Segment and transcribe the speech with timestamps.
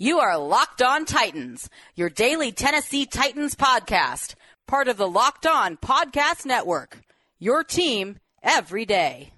[0.00, 4.36] You are Locked On Titans, your daily Tennessee Titans podcast,
[4.68, 7.00] part of the Locked On Podcast Network.
[7.40, 9.32] Your team every day.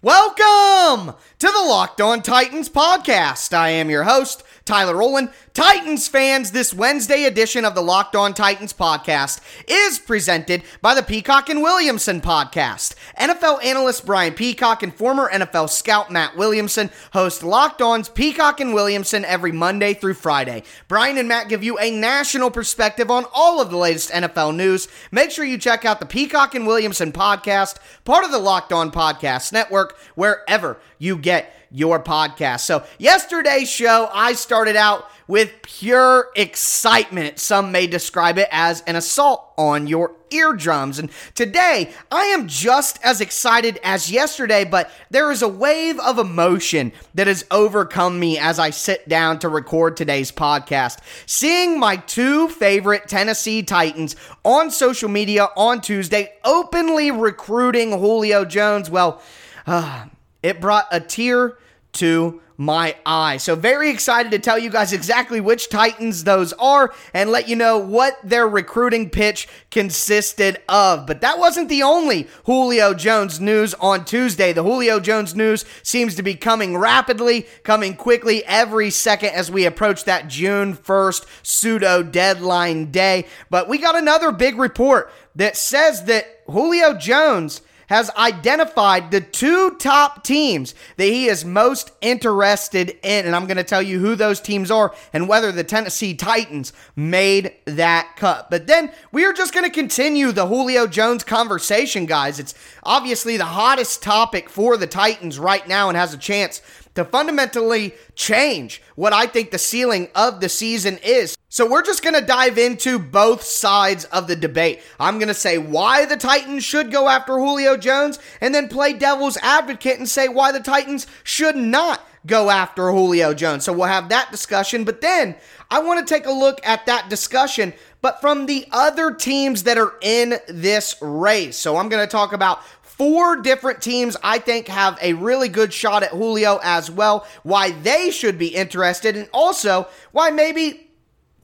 [0.00, 3.52] Welcome to the Locked On Titans podcast.
[3.52, 5.28] I am your host, Tyler Rowland.
[5.56, 11.02] Titans fans, this Wednesday edition of the Locked On Titans podcast is presented by the
[11.02, 12.94] Peacock and Williamson podcast.
[13.18, 18.74] NFL analyst Brian Peacock and former NFL scout Matt Williamson host Locked On's Peacock and
[18.74, 20.62] Williamson every Monday through Friday.
[20.88, 24.88] Brian and Matt give you a national perspective on all of the latest NFL news.
[25.10, 28.92] Make sure you check out the Peacock and Williamson podcast, part of the Locked On
[28.92, 32.60] Podcast Network, wherever you get your podcast.
[32.60, 37.38] So, yesterday's show, I started out with pure excitement.
[37.38, 40.98] Some may describe it as an assault on your eardrums.
[40.98, 46.18] And today, I am just as excited as yesterday, but there is a wave of
[46.18, 50.98] emotion that has overcome me as I sit down to record today's podcast.
[51.26, 58.90] Seeing my two favorite Tennessee Titans on social media on Tuesday openly recruiting Julio Jones,
[58.90, 59.22] well,
[59.66, 60.06] uh,
[60.42, 61.56] it brought a tear
[61.94, 63.36] to my eye.
[63.36, 67.56] So, very excited to tell you guys exactly which Titans those are and let you
[67.56, 71.06] know what their recruiting pitch consisted of.
[71.06, 74.52] But that wasn't the only Julio Jones news on Tuesday.
[74.52, 79.66] The Julio Jones news seems to be coming rapidly, coming quickly every second as we
[79.66, 83.26] approach that June 1st pseudo deadline day.
[83.50, 89.76] But we got another big report that says that Julio Jones has identified the two
[89.76, 93.26] top teams that he is most interested in.
[93.26, 96.72] And I'm going to tell you who those teams are and whether the Tennessee Titans
[96.94, 98.50] made that cut.
[98.50, 102.38] But then we are just going to continue the Julio Jones conversation, guys.
[102.38, 106.62] It's obviously the hottest topic for the Titans right now and has a chance
[106.94, 111.35] to fundamentally change what I think the ceiling of the season is.
[111.48, 114.80] So we're just going to dive into both sides of the debate.
[114.98, 118.92] I'm going to say why the Titans should go after Julio Jones and then play
[118.92, 123.64] devil's advocate and say why the Titans should not go after Julio Jones.
[123.64, 125.36] So we'll have that discussion, but then
[125.70, 129.78] I want to take a look at that discussion but from the other teams that
[129.78, 131.56] are in this race.
[131.56, 135.72] So I'm going to talk about four different teams I think have a really good
[135.72, 140.85] shot at Julio as well, why they should be interested, and also why maybe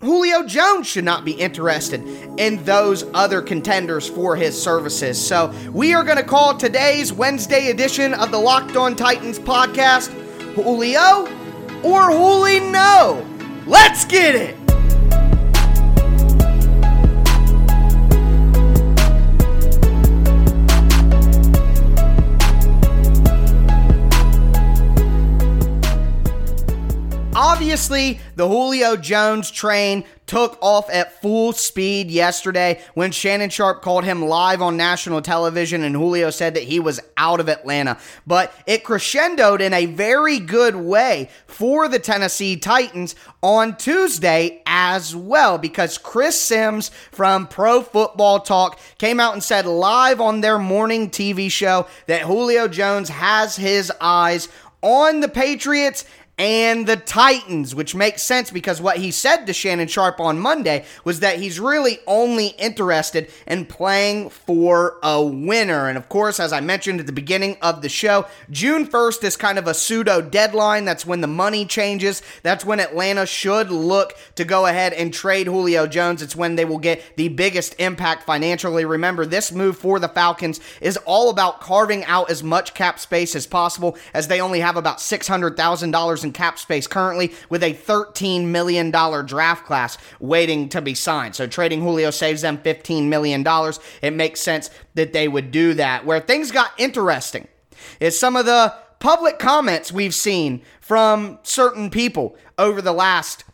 [0.03, 2.05] Julio Jones should not be interested
[2.37, 5.25] in those other contenders for his services.
[5.25, 10.09] So, we are going to call today's Wednesday edition of the Locked On Titans podcast
[10.55, 11.29] Julio
[11.85, 12.71] or Julio.
[12.71, 13.27] No.
[13.65, 14.62] Let's get it.
[27.45, 34.05] Obviously, the Julio Jones train took off at full speed yesterday when Shannon Sharpe called
[34.05, 37.99] him live on national television and Julio said that he was out of Atlanta.
[38.29, 45.17] But it crescendoed in a very good way for the Tennessee Titans on Tuesday as
[45.17, 50.61] well because Chris Sims from Pro Football Talk came out and said live on their
[50.61, 54.49] morning TV show that Julio Jones has his eyes
[54.83, 56.05] on the Patriots
[56.39, 60.87] and the Titans, which makes sense because what he said to Shannon Sharpe on Monday
[61.05, 65.89] was that he's really only interested in playing for a winner.
[65.89, 69.37] And of course, as I mentioned at the beginning of the show, June 1st is
[69.37, 70.87] kind of a pseudo deadline.
[70.87, 72.23] That's when the money changes.
[72.43, 76.23] That's when Atlanta should look to go ahead and trade Julio Jones.
[76.23, 78.87] It's when they will get the biggest impact financially.
[78.87, 83.37] Remember, this move for the Falcons is all about carving out as much cap space
[83.37, 88.47] as possible as they only have about $600,000 in cap space currently with a $13
[88.47, 91.35] million draft class waiting to be signed.
[91.35, 93.45] So trading Julio saves them $15 million.
[94.03, 96.05] It makes sense that they would do that.
[96.05, 97.49] Where things got interesting
[98.01, 103.45] is some of the public comments we've seen from certain people over the last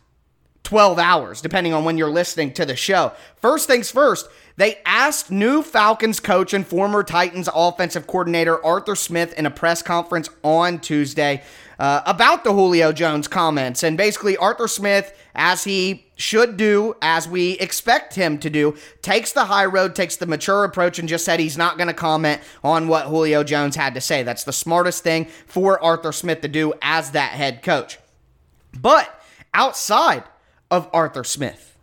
[0.63, 3.11] 12 hours, depending on when you're listening to the show.
[3.37, 9.33] First things first, they asked new Falcons coach and former Titans offensive coordinator Arthur Smith
[9.33, 11.41] in a press conference on Tuesday
[11.79, 13.83] uh, about the Julio Jones comments.
[13.83, 19.31] And basically, Arthur Smith, as he should do, as we expect him to do, takes
[19.31, 22.41] the high road, takes the mature approach, and just said he's not going to comment
[22.63, 24.23] on what Julio Jones had to say.
[24.23, 27.97] That's the smartest thing for Arthur Smith to do as that head coach.
[28.77, 29.09] But
[29.53, 30.25] outside
[30.69, 31.77] of Arthur Smith,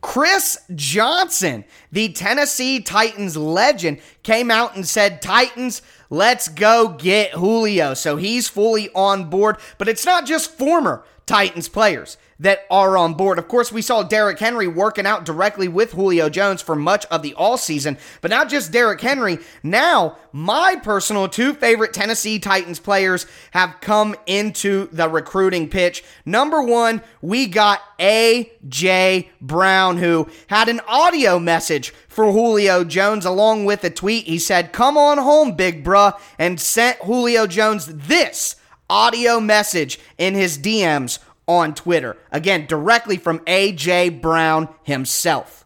[0.00, 7.94] Chris Johnson, the Tennessee Titans legend, came out and said, Titans, Let's go get Julio.
[7.94, 13.14] So he's fully on board, but it's not just former Titans players that are on
[13.14, 13.38] board.
[13.38, 17.22] Of course, we saw Derrick Henry working out directly with Julio Jones for much of
[17.22, 19.38] the all season, but not just Derrick Henry.
[19.62, 26.04] Now, my personal two favorite Tennessee Titans players have come into the recruiting pitch.
[26.24, 29.30] Number one, we got A.J.
[29.40, 34.26] Brown, who had an audio message for Julio Jones along with a tweet.
[34.26, 38.56] He said, Come on home, big bruh, and sent Julio Jones this
[38.88, 42.16] audio message in his DMs on Twitter.
[42.32, 45.64] Again, directly from AJ Brown himself.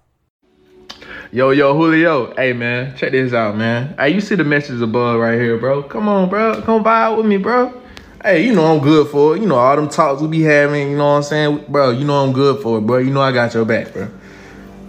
[1.32, 2.34] Yo, yo, Julio.
[2.34, 3.94] Hey, man, check this out, man.
[3.98, 5.82] Hey, you see the message above right here, bro.
[5.82, 6.60] Come on, bro.
[6.62, 7.80] Come vibe with me, bro.
[8.22, 9.40] Hey, you know I'm good for it.
[9.40, 11.64] You know, all them talks we be having, you know what I'm saying?
[11.68, 12.98] Bro, you know I'm good for it, bro.
[12.98, 14.10] You know I got your back, bro.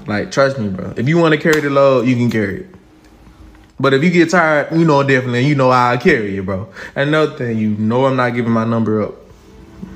[0.06, 0.94] Like, trust me, bro.
[0.98, 2.76] If you want to carry the load, you can carry it.
[3.80, 6.72] But if you get tired, you know definitely, you know I'll carry you, bro.
[6.96, 9.21] Another thing, you know I'm not giving my number up.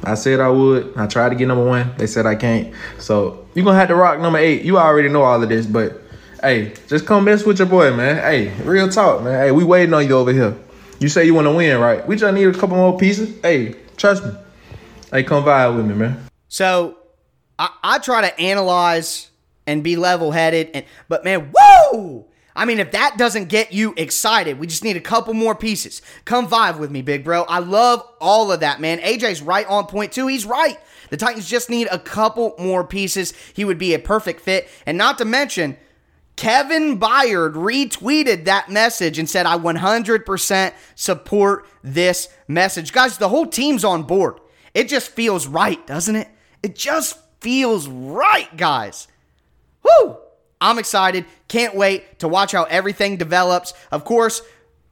[0.04, 0.94] I said I would.
[0.96, 1.94] I tried to get number one.
[1.98, 2.74] They said I can't.
[3.00, 4.64] So you're gonna have to rock number eight.
[4.64, 6.02] You already know all of this, but
[6.42, 8.18] hey, just come mess with your boy, man.
[8.18, 9.40] Hey, real talk, man.
[9.40, 10.56] Hey, we waiting on you over here.
[11.00, 12.06] You say you want to win, right?
[12.08, 13.36] We just need a couple more pieces.
[13.42, 14.32] Hey, trust me.
[15.12, 16.26] Hey, come vibe with me, man.
[16.48, 16.98] So
[17.60, 19.30] I, I try to analyze
[19.68, 22.28] and be level headed, and but man, whoa!
[22.56, 26.02] I mean, if that doesn't get you excited, we just need a couple more pieces.
[26.24, 27.44] Come vibe with me, big bro.
[27.44, 29.00] I love all of that, man.
[29.00, 30.28] AJ's right on point too.
[30.28, 30.80] He's right.
[31.10, 33.34] The Titans just need a couple more pieces.
[33.54, 34.70] He would be a perfect fit.
[34.86, 35.78] And not to mention,
[36.36, 42.92] Kevin Byard retweeted that message and said, I 100% support this message.
[42.92, 44.40] Guys, the whole team's on board.
[44.74, 46.30] It just feels right, doesn't it?
[46.64, 49.08] It just feels right, guys.
[49.84, 50.18] Woo!
[50.62, 51.26] I'm excited.
[51.48, 53.74] Can't wait to watch how everything develops.
[53.92, 54.42] Of course,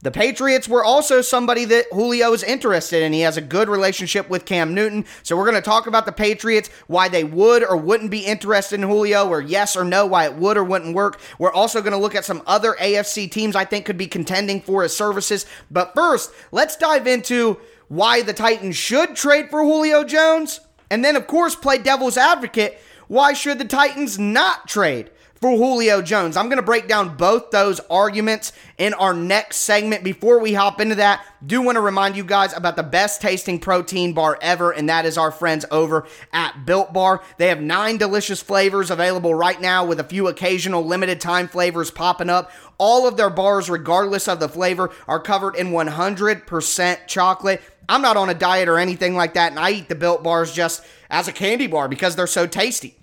[0.04, 3.14] the Patriots were also somebody that Julio is interested in.
[3.14, 5.06] He has a good relationship with Cam Newton.
[5.22, 8.78] So we're going to talk about the Patriots, why they would or wouldn't be interested
[8.78, 11.18] in Julio, or yes or no, why it would or wouldn't work.
[11.38, 14.60] We're also going to look at some other AFC teams I think could be contending
[14.60, 15.46] for his services.
[15.70, 17.58] But first, let's dive into
[17.88, 20.60] why the Titans should trade for Julio Jones.
[20.90, 22.78] And then, of course, play devil's advocate.
[23.08, 25.10] Why should the Titans not trade
[25.44, 26.38] for Julio Jones.
[26.38, 30.02] I'm going to break down both those arguments in our next segment.
[30.02, 33.58] Before we hop into that, do want to remind you guys about the best tasting
[33.58, 37.22] protein bar ever, and that is our friends over at Built Bar.
[37.36, 41.90] They have nine delicious flavors available right now with a few occasional limited time flavors
[41.90, 42.50] popping up.
[42.78, 47.60] All of their bars, regardless of the flavor, are covered in 100% chocolate.
[47.86, 50.54] I'm not on a diet or anything like that, and I eat the Built Bars
[50.54, 52.96] just as a candy bar because they're so tasty.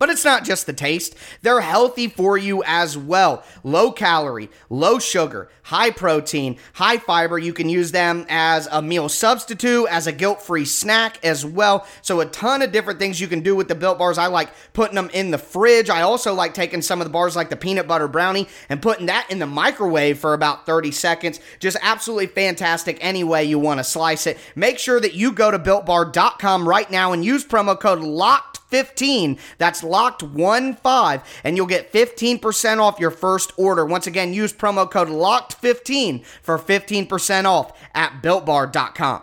[0.00, 3.44] But it's not just the taste, they're healthy for you as well.
[3.62, 7.38] Low calorie, low sugar, high protein, high fiber.
[7.38, 11.86] You can use them as a meal substitute, as a guilt free snack as well.
[12.00, 14.16] So, a ton of different things you can do with the built bars.
[14.16, 15.90] I like putting them in the fridge.
[15.90, 19.04] I also like taking some of the bars, like the peanut butter brownie, and putting
[19.06, 21.40] that in the microwave for about 30 seconds.
[21.58, 24.38] Just absolutely fantastic any way you want to slice it.
[24.56, 29.38] Make sure that you go to builtbar.com right now and use promo code LOCKED 15.
[29.58, 33.84] That's locked 1 5, and you'll get 15% off your first order.
[33.84, 39.22] Once again, use promo code locked 15 for 15% off at builtbar.com.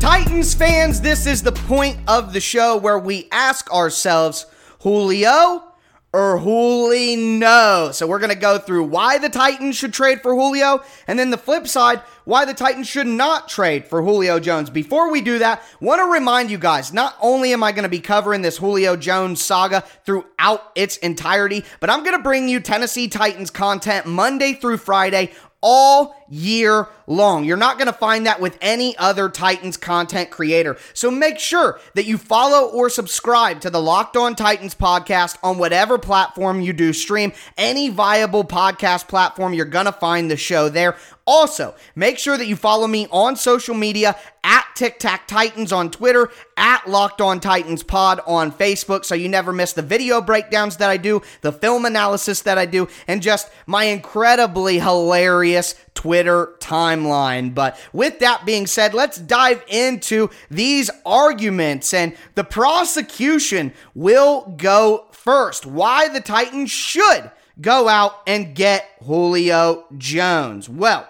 [0.00, 4.46] Titans fans, this is the point of the show where we ask ourselves,
[4.80, 5.69] Julio,
[6.12, 7.92] or Julio.
[7.92, 11.30] So we're going to go through why the Titans should trade for Julio, and then
[11.30, 14.70] the flip side, why the Titans should not trade for Julio Jones.
[14.70, 17.88] Before we do that, want to remind you guys, not only am I going to
[17.88, 22.60] be covering this Julio Jones saga throughout its entirety, but I'm going to bring you
[22.60, 27.44] Tennessee Titans content Monday through Friday all year long.
[27.44, 30.78] You're not going to find that with any other Titans content creator.
[30.94, 35.58] So make sure that you follow or subscribe to the Locked On Titans podcast on
[35.58, 37.32] whatever platform you do stream.
[37.58, 40.96] Any viable podcast platform, you're going to find the show there.
[41.26, 45.90] Also, make sure that you follow me on social media at Tic Tac Titans on
[45.90, 50.78] Twitter, at Locked On Titans Pod on Facebook, so you never miss the video breakdowns
[50.78, 56.54] that I do, the film analysis that I do, and just my incredibly hilarious Twitter
[56.60, 57.54] timeline.
[57.54, 65.08] But with that being said, let's dive into these arguments, and the prosecution will go
[65.12, 65.66] first.
[65.66, 67.30] Why the Titans should
[67.60, 70.70] go out and get Julio Jones.
[70.70, 71.06] Well,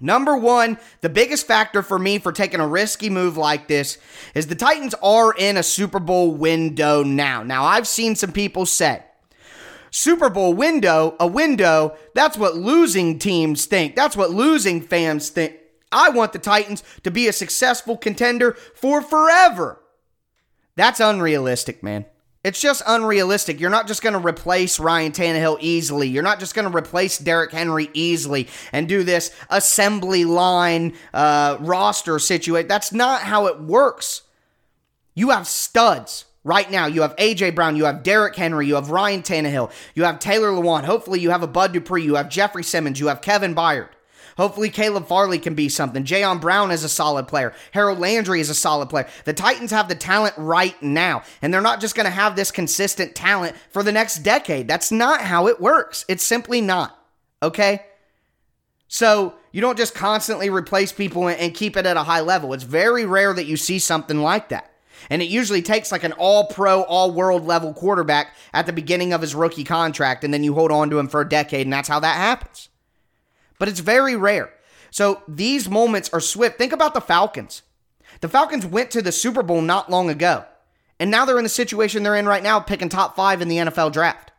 [0.00, 3.98] Number one, the biggest factor for me for taking a risky move like this
[4.32, 7.42] is the Titans are in a Super Bowl window now.
[7.42, 9.02] Now, I've seen some people say,
[9.90, 13.96] Super Bowl window, a window, that's what losing teams think.
[13.96, 15.56] That's what losing fans think.
[15.90, 19.80] I want the Titans to be a successful contender for forever.
[20.76, 22.04] That's unrealistic, man.
[22.44, 23.58] It's just unrealistic.
[23.58, 26.08] You're not just going to replace Ryan Tannehill easily.
[26.08, 31.56] You're not just going to replace Derrick Henry easily and do this assembly line uh,
[31.60, 32.68] roster situation.
[32.68, 34.22] That's not how it works.
[35.14, 36.86] You have studs right now.
[36.86, 40.48] You have AJ Brown, you have Derrick Henry, you have Ryan Tannehill, you have Taylor
[40.48, 40.84] Lewan.
[40.84, 43.90] Hopefully, you have a Bud Dupree, you have Jeffrey Simmons, you have Kevin Byard.
[44.38, 46.04] Hopefully, Caleb Farley can be something.
[46.04, 47.52] Jayon Brown is a solid player.
[47.72, 49.08] Harold Landry is a solid player.
[49.24, 52.52] The Titans have the talent right now, and they're not just going to have this
[52.52, 54.68] consistent talent for the next decade.
[54.68, 56.04] That's not how it works.
[56.08, 56.96] It's simply not.
[57.42, 57.82] Okay?
[58.86, 62.52] So, you don't just constantly replace people and keep it at a high level.
[62.52, 64.72] It's very rare that you see something like that.
[65.10, 69.12] And it usually takes like an all pro, all world level quarterback at the beginning
[69.12, 71.72] of his rookie contract, and then you hold on to him for a decade, and
[71.72, 72.68] that's how that happens
[73.58, 74.52] but it's very rare.
[74.90, 76.56] So these moments are swift.
[76.56, 77.62] Think about the Falcons.
[78.20, 80.44] The Falcons went to the Super Bowl not long ago,
[80.98, 83.58] and now they're in the situation they're in right now, picking top five in the
[83.58, 84.32] NFL draft.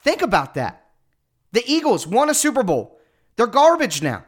[0.00, 0.86] Think about that.
[1.52, 2.98] The Eagles won a Super Bowl.
[3.36, 4.24] They're garbage now.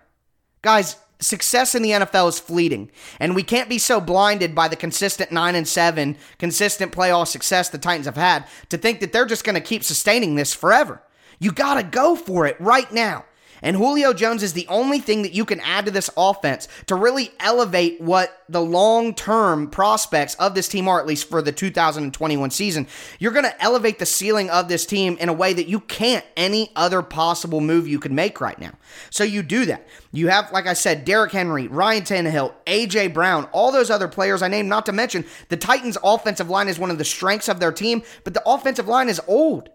[0.62, 4.76] Guys, success in the NFL is fleeting, and we can't be so blinded by the
[4.76, 9.26] consistent 9 and 7, consistent playoff success the Titans have had to think that they're
[9.26, 11.02] just going to keep sustaining this forever.
[11.38, 13.24] You got to go for it right now.
[13.62, 16.94] And Julio Jones is the only thing that you can add to this offense to
[16.94, 21.52] really elevate what the long term prospects of this team are, at least for the
[21.52, 22.86] 2021 season.
[23.18, 26.24] You're going to elevate the ceiling of this team in a way that you can't
[26.36, 28.72] any other possible move you could make right now.
[29.10, 29.86] So you do that.
[30.12, 33.08] You have, like I said, Derrick Henry, Ryan Tannehill, A.J.
[33.08, 36.78] Brown, all those other players I named, not to mention the Titans' offensive line is
[36.78, 39.68] one of the strengths of their team, but the offensive line is old.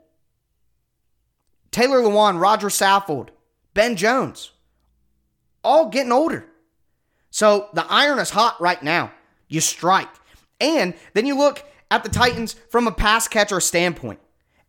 [1.71, 3.29] Taylor Lewan, Roger Saffold,
[3.75, 4.51] Ben Jones,
[5.63, 6.45] all getting older.
[7.29, 9.11] So the iron is hot right now.
[9.47, 10.09] You strike.
[10.59, 14.19] And then you look at the Titans from a pass catcher standpoint.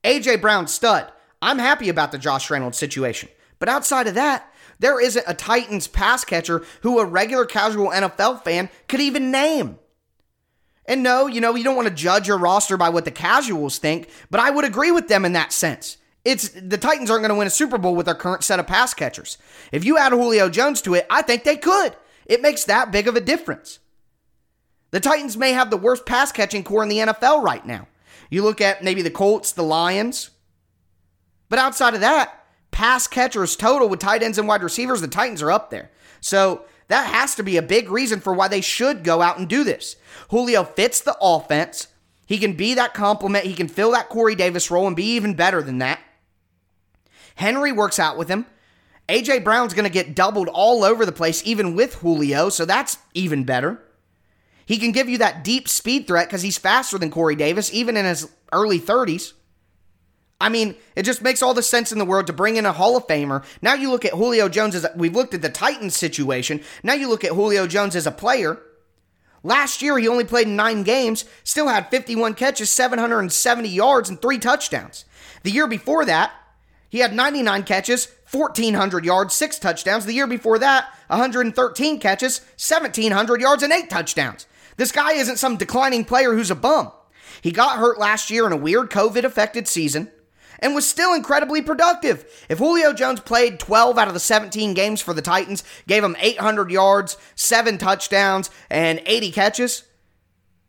[0.05, 0.37] A.J.
[0.37, 1.11] Brown, stud.
[1.41, 3.29] I'm happy about the Josh Reynolds situation.
[3.59, 8.43] But outside of that, there isn't a Titans pass catcher who a regular casual NFL
[8.43, 9.79] fan could even name.
[10.85, 13.79] And no, you know, you don't want to judge your roster by what the casuals
[13.79, 15.97] think, but I would agree with them in that sense.
[16.26, 18.66] It's the Titans aren't going to win a Super Bowl with their current set of
[18.66, 19.38] pass catchers.
[19.71, 21.95] If you add Julio Jones to it, I think they could.
[22.25, 23.78] It makes that big of a difference.
[24.90, 27.87] The Titans may have the worst pass catching corps in the NFL right now.
[28.28, 30.30] You look at maybe the Colts, the Lions.
[31.49, 35.42] But outside of that, pass catchers total with tight ends and wide receivers, the Titans
[35.42, 35.92] are up there.
[36.21, 39.49] So that has to be a big reason for why they should go out and
[39.49, 39.95] do this.
[40.30, 41.87] Julio fits the offense.
[42.26, 43.45] He can be that complement.
[43.45, 46.00] He can fill that Corey Davis role and be even better than that.
[47.37, 48.47] Henry works out with him.
[49.09, 52.99] AJ Brown's going to get doubled all over the place, even with Julio, so that's
[53.14, 53.81] even better.
[54.64, 57.97] He can give you that deep speed threat because he's faster than Corey Davis, even
[57.97, 59.33] in his early 30s.
[60.40, 62.73] I mean, it just makes all the sense in the world to bring in a
[62.73, 63.45] Hall of Famer.
[63.62, 66.62] Now you look at Julio Jones as a, we've looked at the Titans situation.
[66.83, 68.61] Now you look at Julio Jones as a player.
[69.43, 74.21] Last year, he only played in nine games, still had 51 catches, 770 yards, and
[74.21, 75.05] three touchdowns.
[75.45, 76.33] The year before that,
[76.88, 80.07] he had 99 catches, 1,400 yards, six touchdowns.
[80.07, 84.47] The year before that, 113 catches, 1,700 yards, and eight touchdowns.
[84.76, 86.93] This guy isn't some declining player who's a bum.
[87.40, 90.11] He got hurt last year in a weird COVID affected season
[90.59, 92.25] and was still incredibly productive.
[92.49, 96.16] If Julio Jones played 12 out of the 17 games for the Titans, gave him
[96.19, 99.85] 800 yards, seven touchdowns, and 80 catches,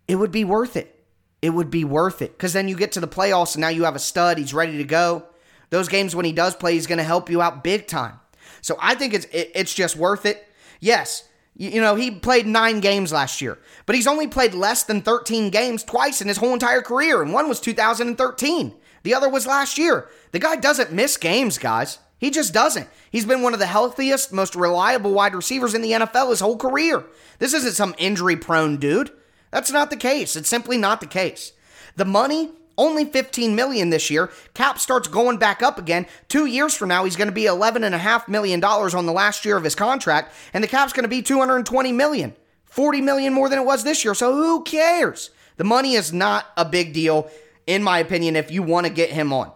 [0.08, 0.94] it would be worth it.
[1.42, 3.84] It would be worth it because then you get to the playoffs and now you
[3.84, 4.38] have a stud.
[4.38, 5.26] He's ready to go.
[5.70, 8.20] Those games when he does play, he's going to help you out big time.
[8.62, 10.48] So I think it's it, it's just worth it.
[10.80, 14.84] Yes, you, you know he played nine games last year, but he's only played less
[14.84, 18.74] than 13 games twice in his whole entire career, and one was 2013.
[19.04, 20.10] The other was last year.
[20.32, 22.00] The guy doesn't miss games, guys.
[22.18, 22.90] He just doesn't.
[23.12, 26.58] He's been one of the healthiest, most reliable wide receivers in the NFL his whole
[26.58, 27.06] career.
[27.40, 29.12] This isn't some injury prone dude.
[29.52, 30.36] That's not the case.
[30.36, 31.54] It's simply not the case.
[31.96, 34.30] The money only 15 million this year.
[34.54, 36.06] Cap starts going back up again.
[36.28, 39.58] Two years from now, he's going to be 11.5 million dollars on the last year
[39.58, 43.60] of his contract, and the cap's going to be 220 million, 40 million more than
[43.60, 44.14] it was this year.
[44.14, 45.32] So who cares?
[45.58, 47.30] The money is not a big deal,
[47.66, 49.52] in my opinion, if you want to get him on.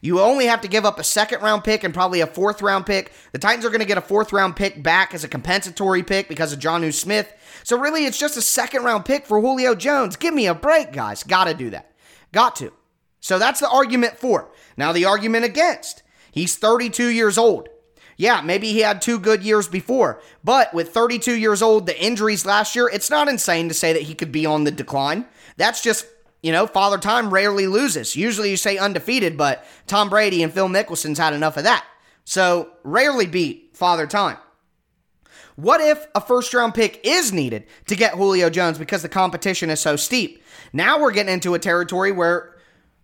[0.00, 2.86] You only have to give up a second round pick and probably a fourth round
[2.86, 3.12] pick.
[3.30, 6.28] The Titans are going to get a fourth round pick back as a compensatory pick
[6.28, 7.32] because of Jonnu Smith.
[7.62, 10.16] So really, it's just a second round pick for Julio Jones.
[10.16, 11.22] Give me a break, guys.
[11.22, 11.91] Got to do that.
[12.32, 12.72] Got to.
[13.20, 14.50] So that's the argument for.
[14.76, 16.02] Now, the argument against.
[16.30, 17.68] He's 32 years old.
[18.16, 22.44] Yeah, maybe he had two good years before, but with 32 years old, the injuries
[22.44, 25.26] last year, it's not insane to say that he could be on the decline.
[25.56, 26.06] That's just
[26.42, 28.16] you know, Father Time rarely loses.
[28.16, 31.84] Usually you say undefeated, but Tom Brady and Phil Mickelson's had enough of that.
[32.24, 34.38] So rarely beat Father Time.
[35.54, 39.70] What if a first round pick is needed to get Julio Jones because the competition
[39.70, 40.41] is so steep?
[40.72, 42.56] Now we're getting into a territory where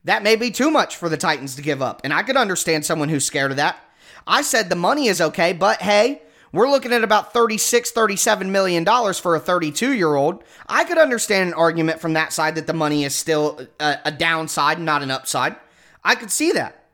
[0.04, 2.00] that may be too much for the Titans to give up.
[2.04, 3.78] And I could understand someone who's scared of that.
[4.26, 6.22] I said the money is okay, but hey,
[6.52, 10.42] we're looking at about 36, 37 million dollars for a 32 year old.
[10.66, 14.12] I could understand an argument from that side that the money is still a, a
[14.12, 15.56] downside, not an upside.
[16.02, 16.86] I could see that.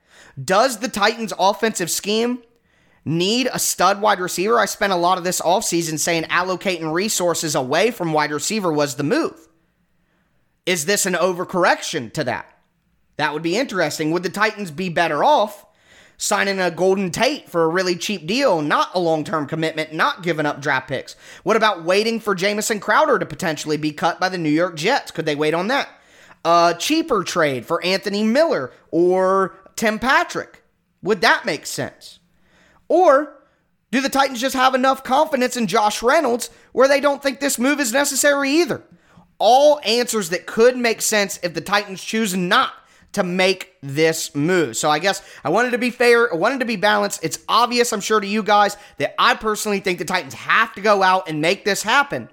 [0.43, 2.43] Does the Titans' offensive scheme
[3.05, 4.59] need a stud wide receiver?
[4.59, 8.97] I spent a lot of this offseason saying allocating resources away from wide receiver was
[8.97, 9.49] the move.
[10.67, 12.59] Is this an overcorrection to that?
[13.17, 14.11] That would be interesting.
[14.11, 15.67] Would the Titans be better off
[16.17, 20.23] signing a Golden Tate for a really cheap deal, not a long term commitment, not
[20.23, 21.17] giving up draft picks?
[21.43, 25.11] What about waiting for Jamison Crowder to potentially be cut by the New York Jets?
[25.11, 25.89] Could they wait on that?
[26.45, 30.63] A cheaper trade for Anthony Miller or Tim Patrick?
[31.03, 32.21] Would that make sense?
[32.89, 33.43] Or
[33.91, 37.59] do the Titans just have enough confidence in Josh Reynolds where they don't think this
[37.59, 38.83] move is necessary either?
[39.47, 42.73] All answers that could make sense if the Titans choose not
[43.13, 44.75] to make this move.
[44.75, 47.23] So I guess I wanted to be fair, I wanted to be balanced.
[47.23, 50.81] It's obvious, I'm sure, to you guys that I personally think the Titans have to
[50.81, 52.31] go out and make this happen.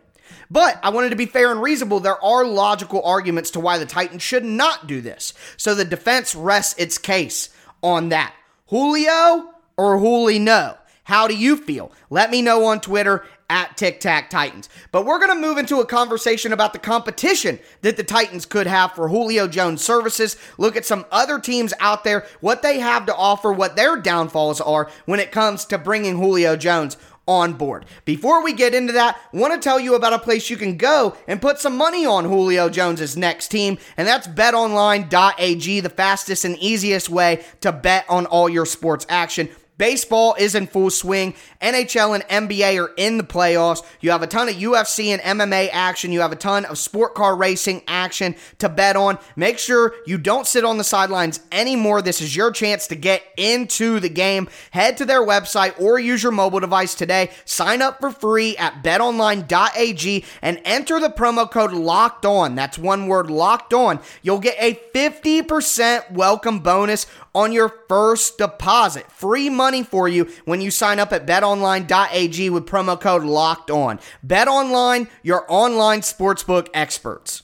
[0.49, 1.99] But I wanted to be fair and reasonable.
[1.99, 5.33] There are logical arguments to why the Titans should not do this.
[5.57, 7.49] So the defense rests its case
[7.83, 8.33] on that.
[8.67, 10.77] Julio or Julio?
[11.03, 11.91] How do you feel?
[12.09, 14.69] Let me know on Twitter at Tic Tac Titans.
[14.93, 18.65] But we're going to move into a conversation about the competition that the Titans could
[18.65, 20.37] have for Julio Jones services.
[20.57, 24.61] Look at some other teams out there, what they have to offer, what their downfalls
[24.61, 26.95] are when it comes to bringing Julio Jones
[27.27, 27.85] on board.
[28.05, 31.15] Before we get into that, want to tell you about a place you can go
[31.27, 36.57] and put some money on Julio Jones's next team, and that's betonline.ag, the fastest and
[36.57, 39.49] easiest way to bet on all your sports action.
[39.81, 41.33] Baseball is in full swing.
[41.59, 43.83] NHL and NBA are in the playoffs.
[43.99, 46.11] You have a ton of UFC and MMA action.
[46.11, 49.17] You have a ton of sport car racing action to bet on.
[49.35, 52.03] Make sure you don't sit on the sidelines anymore.
[52.03, 54.49] This is your chance to get into the game.
[54.69, 57.31] Head to their website or use your mobile device today.
[57.45, 62.53] Sign up for free at betonline.ag and enter the promo code locked on.
[62.53, 63.99] That's one word locked on.
[64.21, 69.11] You'll get a 50% welcome bonus on your first deposit.
[69.11, 73.99] Free money for you when you sign up at betonline.ag with promo code locked on.
[74.25, 77.43] BetOnline, your online sportsbook experts.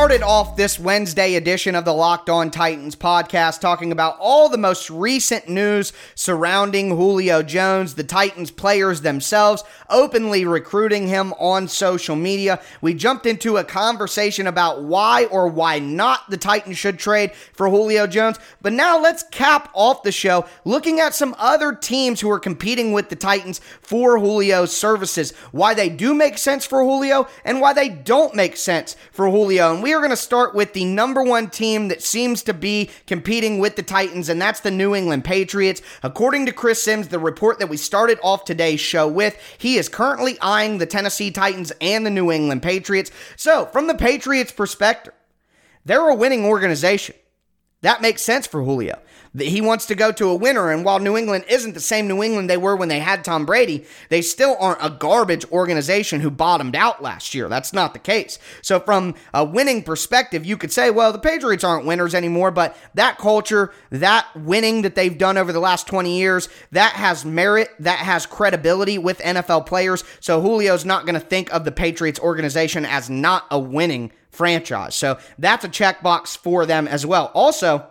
[0.00, 4.56] Started off this Wednesday edition of the Locked On Titans podcast talking about all the
[4.56, 12.16] most recent news surrounding Julio Jones, the Titans players themselves openly recruiting him on social
[12.16, 12.62] media.
[12.80, 17.68] We jumped into a conversation about why or why not the Titans should trade for
[17.68, 18.38] Julio Jones.
[18.62, 22.92] But now let's cap off the show looking at some other teams who are competing
[22.92, 27.74] with the Titans for Julio's services, why they do make sense for Julio and why
[27.74, 29.74] they don't make sense for Julio.
[29.74, 32.90] And we are going to start with the number one team that seems to be
[33.06, 35.82] competing with the Titans, and that's the New England Patriots.
[36.02, 39.88] According to Chris Sims, the report that we started off today's show with, he is
[39.88, 43.10] currently eyeing the Tennessee Titans and the New England Patriots.
[43.36, 45.14] So, from the Patriots' perspective,
[45.84, 47.16] they're a winning organization.
[47.82, 48.98] That makes sense for Julio
[49.38, 50.70] he wants to go to a winner.
[50.70, 53.46] And while New England isn't the same New England they were when they had Tom
[53.46, 57.48] Brady, they still aren't a garbage organization who bottomed out last year.
[57.48, 58.38] That's not the case.
[58.62, 62.76] So, from a winning perspective, you could say, well, the Patriots aren't winners anymore, but
[62.94, 67.70] that culture, that winning that they've done over the last 20 years, that has merit,
[67.78, 70.02] that has credibility with NFL players.
[70.18, 74.96] So, Julio's not going to think of the Patriots organization as not a winning franchise.
[74.96, 77.30] So, that's a checkbox for them as well.
[77.32, 77.86] Also,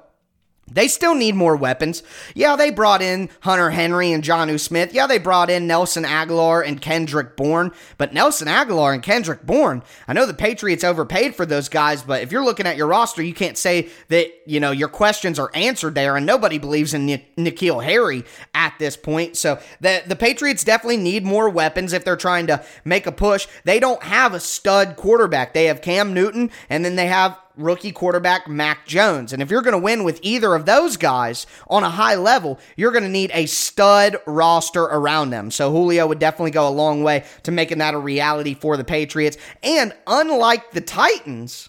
[0.71, 2.03] They still need more weapons.
[2.35, 4.93] Yeah, they brought in Hunter Henry and Jonnu Smith.
[4.93, 7.71] Yeah, they brought in Nelson Agholor and Kendrick Bourne.
[7.97, 12.21] But Nelson Agholor and Kendrick Bourne, I know the Patriots overpaid for those guys, but
[12.21, 15.51] if you're looking at your roster, you can't say that, you know, your questions are
[15.53, 19.37] answered there, and nobody believes in N- N'Keal Harry at this point.
[19.37, 23.47] So the, the Patriots definitely need more weapons if they're trying to make a push.
[23.63, 25.53] They don't have a stud quarterback.
[25.53, 29.33] They have Cam Newton, and then they have rookie quarterback Mac Jones.
[29.33, 32.59] And if you're going to win with either of those guys on a high level,
[32.75, 35.51] you're going to need a stud roster around them.
[35.51, 38.83] So Julio would definitely go a long way to making that a reality for the
[38.83, 39.37] Patriots.
[39.61, 41.68] And unlike the Titans,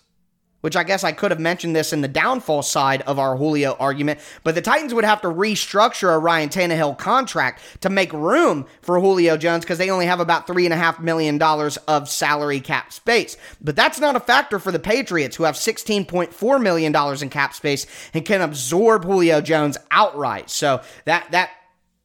[0.60, 3.76] which I guess I could have mentioned this in the downfall side of our Julio
[3.78, 8.66] argument, but the Titans would have to restructure a Ryan Tannehill contract to make room
[8.82, 13.36] for Julio Jones because they only have about $3.5 million of salary cap space.
[13.60, 17.86] But that's not a factor for the Patriots, who have $16.4 million in cap space
[18.12, 20.50] and can absorb Julio Jones outright.
[20.50, 21.50] So that, that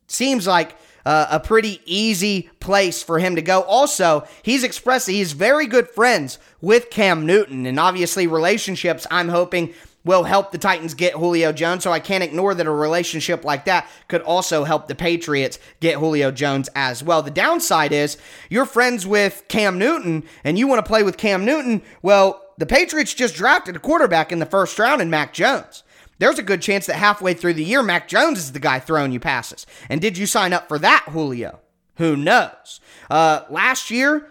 [0.08, 3.62] seems like uh, a pretty easy place for him to go.
[3.62, 9.30] Also, he's expressed that he's very good friends with Cam Newton, and obviously, relationships, I'm
[9.30, 9.74] hoping,
[10.06, 11.84] will help the Titans get Julio Jones.
[11.84, 15.96] So I can't ignore that a relationship like that could also help the Patriots get
[15.96, 17.22] Julio Jones as well.
[17.24, 18.18] The downside is
[18.50, 21.82] you're friends with Cam Newton and you want to play with Cam Newton.
[22.04, 25.84] Well, the Patriots just drafted a quarterback in the first round in Mac Jones
[26.18, 29.12] there's a good chance that halfway through the year, Mac Jones is the guy throwing
[29.12, 29.66] you passes.
[29.90, 31.60] And did you sign up for that, Julio?
[31.98, 32.80] Who knows?
[33.10, 34.30] Uh, last year,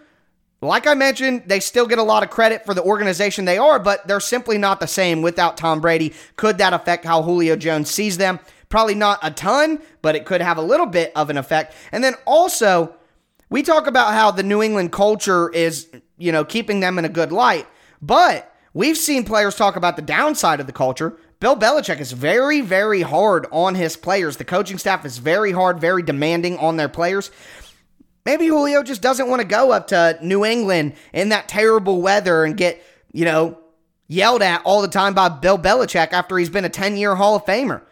[0.61, 3.79] like I mentioned, they still get a lot of credit for the organization they are,
[3.79, 6.15] but they're simply not the same without Tom Brady.
[6.37, 8.41] Could that affect how Julio Jones sees them?
[8.69, 11.75] Probably not a ton, but it could have a little bit of an effect.
[11.93, 12.95] And then also,
[13.51, 17.11] we talk about how the New England culture is, you know, keeping them in a
[17.11, 17.67] good light,
[18.01, 21.17] but we've seen players talk about the downside of the culture.
[21.41, 24.37] Bill Belichick is very, very hard on his players.
[24.37, 27.31] The coaching staff is very hard, very demanding on their players.
[28.25, 32.45] Maybe Julio just doesn't want to go up to New England in that terrible weather
[32.45, 33.59] and get, you know,
[34.09, 37.37] yelled at all the time by Bill Belichick after he's been a 10 year Hall
[37.37, 37.83] of Famer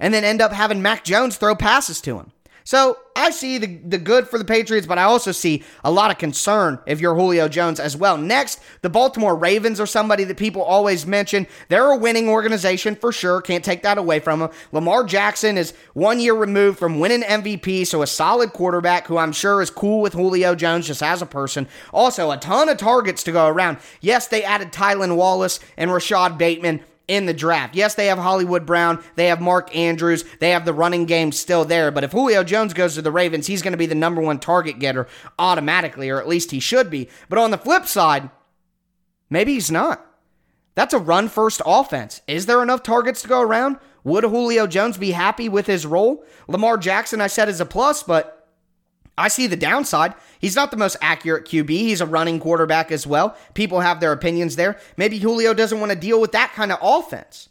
[0.00, 2.32] and then end up having Mac Jones throw passes to him.
[2.66, 6.10] So I see the, the good for the Patriots, but I also see a lot
[6.10, 8.18] of concern if you're Julio Jones as well.
[8.18, 11.46] Next, the Baltimore Ravens are somebody that people always mention.
[11.68, 13.40] They're a winning organization for sure.
[13.40, 14.50] Can't take that away from them.
[14.72, 19.32] Lamar Jackson is one year removed from winning MVP, so a solid quarterback who I'm
[19.32, 21.68] sure is cool with Julio Jones just as a person.
[21.92, 23.78] Also, a ton of targets to go around.
[24.00, 27.74] Yes, they added Tylan Wallace and Rashod Bateman in the draft.
[27.74, 31.64] Yes, they have Hollywood Brown, they have Mark Andrews, they have the running game still
[31.64, 31.90] there.
[31.90, 34.38] But if Julio Jones goes to the Ravens, he's going to be the number one
[34.38, 35.06] target getter
[35.38, 37.08] automatically, or at least he should be.
[37.28, 38.30] But on the flip side,
[39.30, 40.04] maybe he's not.
[40.74, 42.20] That's a run first offense.
[42.26, 43.78] Is there enough targets to go around?
[44.04, 46.24] Would Julio Jones be happy with his role?
[46.46, 48.35] Lamar Jackson, I said, is a plus, but
[49.18, 50.14] I see the downside.
[50.38, 51.70] He's not the most accurate QB.
[51.70, 53.36] He's a running quarterback as well.
[53.54, 54.78] People have their opinions there.
[54.96, 57.48] Maybe Julio doesn't want to deal with that kind of offense.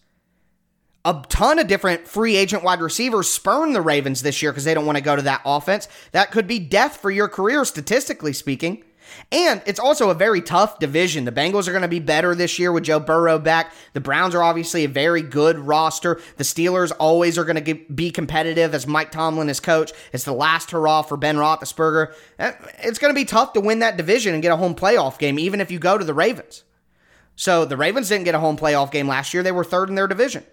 [1.04, 4.74] A ton of different free agent wide receivers spurn the Ravens this year because they
[4.74, 5.88] don't want to go to that offense.
[6.12, 8.84] That could be death for your career, statistically speaking.
[9.32, 11.26] And it's also a very tough division.
[11.26, 13.74] The Bengals are going to be better this year with Joe Burrow back.
[13.94, 16.22] The Browns are obviously a very good roster.
[16.38, 19.92] The Steelers always are going to be competitive as Mike Tomlin is coach.
[20.14, 22.14] It's the last hurrah for Ben Roethlisberger.
[22.40, 25.18] Eh, it's going to be tough to win that division and get a home playoff
[25.18, 26.64] game, even if you go to the Ravens.
[27.36, 29.44] So the Ravens didn't get a home playoff game last year.
[29.44, 30.46] They were third in their division.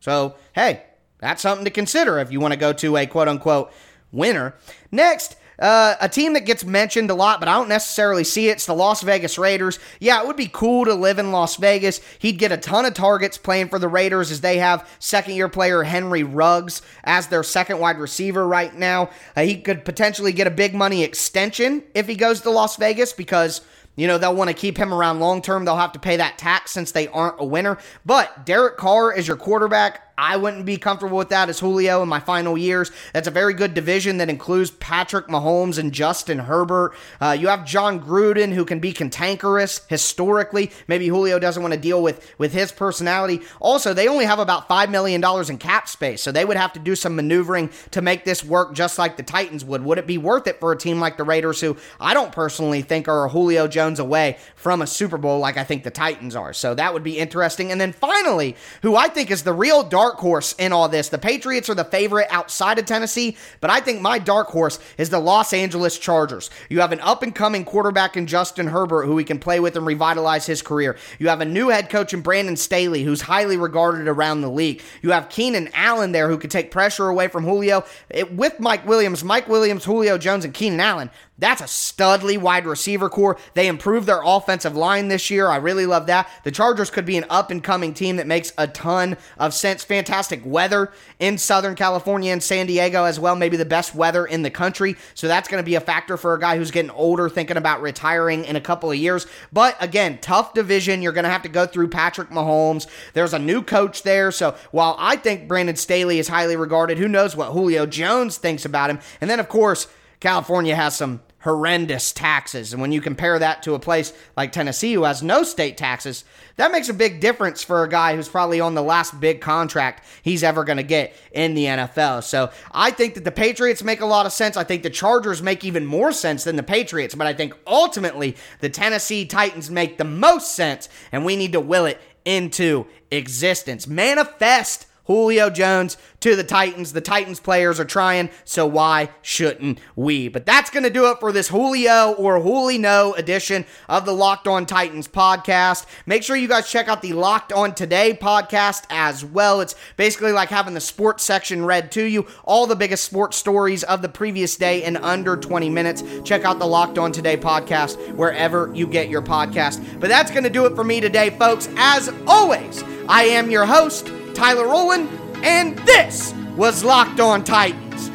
[0.00, 0.82] So, hey,
[1.18, 3.72] that's something to consider if you want to go to a quote unquote
[4.12, 4.54] winner.
[4.90, 8.52] Next, uh, a team that gets mentioned a lot, but I don't necessarily see it.
[8.52, 9.78] It's the Las Vegas Raiders.
[9.98, 12.00] Yeah, it would be cool to live in Las Vegas.
[12.18, 15.48] He'd get a ton of targets playing for the Raiders as they have second year
[15.48, 19.10] player Henry Ruggs as their second wide receiver right now.
[19.36, 23.12] Uh, he could potentially get a big money extension if he goes to Las Vegas
[23.12, 23.60] because.
[23.96, 25.64] You know, they'll want to keep him around long term.
[25.64, 27.78] They'll have to pay that tax since they aren't a winner.
[28.06, 30.07] But Derek Carr is your quarterback.
[30.18, 32.90] I wouldn't be comfortable with that as Julio in my final years.
[33.12, 36.92] That's a very good division that includes Patrick Mahomes and Justin Herbert.
[37.20, 40.72] Uh, you have Jon Gruden who can be cantankerous historically.
[40.88, 43.42] Maybe Julio doesn't want to deal with with his personality.
[43.60, 46.72] Also, they only have about five million dollars in cap space, so they would have
[46.72, 49.84] to do some maneuvering to make this work, just like the Titans would.
[49.84, 52.82] Would it be worth it for a team like the Raiders, who I don't personally
[52.82, 56.52] think are Julio Jones away from a Super Bowl, like I think the Titans are?
[56.52, 57.70] So that would be interesting.
[57.70, 61.10] And then finally, who I think is the real dark dark horse in all this.
[61.10, 65.10] The Patriots are the favorite outside of Tennessee, but I think my dark horse is
[65.10, 66.48] the Los Angeles Chargers.
[66.70, 69.76] You have an up and coming quarterback in Justin Herbert who he can play with
[69.76, 70.96] and revitalize his career.
[71.18, 74.80] You have a new head coach in Brandon Staley who's highly regarded around the league.
[75.02, 77.84] You have Keenan Allen there who could take pressure away from Julio.
[78.08, 82.66] It, with Mike Williams, Mike Williams, Julio Jones, and Keenan Allen, that's a studly wide
[82.66, 83.38] receiver corps.
[83.54, 85.48] They improved their offensive line this year.
[85.48, 86.28] I really love that.
[86.42, 89.84] The Chargers could be an up and coming team that makes a ton of sense.
[89.84, 93.36] Fantastic weather in Southern California and San Diego as well.
[93.36, 94.96] Maybe the best weather in the country.
[95.14, 97.82] So that's going to be a factor for a guy who's getting older, thinking about
[97.82, 99.26] retiring in a couple of years.
[99.52, 101.02] But again, tough division.
[101.02, 102.88] You're going to have to go through Patrick Mahomes.
[103.14, 104.32] There's a new coach there.
[104.32, 108.64] So while I think Brandon Staley is highly regarded, who knows what Julio Jones thinks
[108.64, 108.98] about him?
[109.20, 109.86] And then, of course,
[110.20, 112.72] California has some horrendous taxes.
[112.72, 116.24] And when you compare that to a place like Tennessee who has no state taxes,
[116.56, 120.04] that makes a big difference for a guy who's probably on the last big contract
[120.22, 122.24] he's ever going to get in the NFL.
[122.24, 124.56] So I think that the Patriots make a lot of sense.
[124.56, 128.36] I think the Chargers make even more sense than the Patriots, but I think ultimately
[128.60, 133.86] the Tennessee Titans make the most sense, and we need to will it into existence.
[133.86, 136.92] Manifest Julio Jones to the Titans.
[136.92, 140.28] The Titans players are trying, so why shouldn't we?
[140.28, 144.46] But that's going to do it for this Julio or Julino edition of the Locked
[144.46, 145.86] On Titans podcast.
[146.06, 149.62] Make sure you guys check out the Locked On Today podcast as well.
[149.62, 153.82] It's basically like having the sports section read to you, all the biggest sports stories
[153.84, 156.04] of the previous day in under 20 minutes.
[156.22, 159.82] Check out the Locked On Today podcast wherever you get your podcast.
[160.00, 161.66] But that's going to do it for me today, folks.
[161.76, 164.12] As always, I am your host.
[164.38, 165.08] Tyler Rowland,
[165.42, 168.07] and this was Locked On Titans.